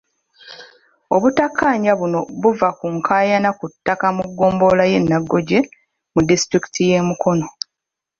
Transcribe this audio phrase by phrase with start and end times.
[1.15, 5.59] Obutakkaanya buno buva ku nkaayana ku ttaka mu ggombolola y'e Naggoje
[6.13, 7.45] mu disitulikiti y'e Mukono.